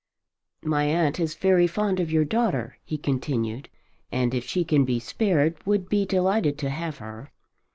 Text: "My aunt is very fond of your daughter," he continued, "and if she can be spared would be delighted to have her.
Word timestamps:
"My 0.63 0.85
aunt 0.85 1.19
is 1.19 1.35
very 1.35 1.67
fond 1.67 1.99
of 1.99 2.11
your 2.11 2.25
daughter," 2.25 2.79
he 2.83 2.97
continued, 2.97 3.69
"and 4.11 4.33
if 4.33 4.45
she 4.45 4.65
can 4.65 4.83
be 4.83 4.99
spared 4.99 5.63
would 5.63 5.89
be 5.89 6.07
delighted 6.07 6.57
to 6.57 6.71
have 6.71 6.97
her. 6.97 7.31